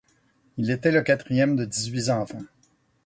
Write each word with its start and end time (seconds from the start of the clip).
Il 0.57 0.71
était 0.71 0.89
le 0.89 1.03
quatrième 1.03 1.55
de 1.55 1.63
dix-huit 1.63 2.09
enfants. 2.09 2.41